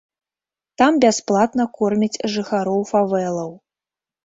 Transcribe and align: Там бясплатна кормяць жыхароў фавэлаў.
Там 0.81 0.97
бясплатна 1.03 1.67
кормяць 1.77 2.21
жыхароў 2.39 2.81
фавэлаў. 2.95 3.57